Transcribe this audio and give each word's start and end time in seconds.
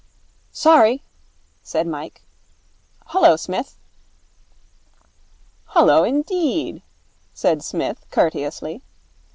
'Sorry,' 0.51 1.03
said 1.61 1.85
Mike. 1.85 2.23
'Hullo, 3.09 3.35
Smith.' 3.35 3.77
'Hullo 5.75 6.03
indeed,' 6.03 6.81
said 7.35 7.61
Psmith, 7.63 8.07
courteously. 8.09 8.81